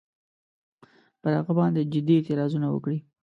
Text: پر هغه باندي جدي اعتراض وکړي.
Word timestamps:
پر 1.21 1.31
هغه 1.39 1.53
باندي 1.59 1.81
جدي 1.93 2.13
اعتراض 2.17 2.51
وکړي. 2.73 2.97